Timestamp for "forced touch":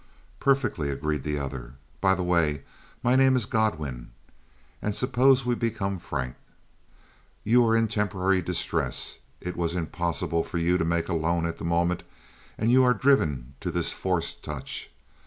13.93-14.89